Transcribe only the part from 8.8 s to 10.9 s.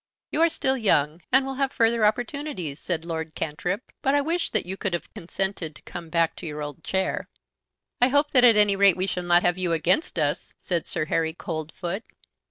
we shall not have you against us," said